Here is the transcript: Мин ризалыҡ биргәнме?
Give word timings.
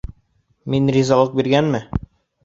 Мин 0.73 0.87
ризалыҡ 0.95 1.35
биргәнме? 1.41 1.83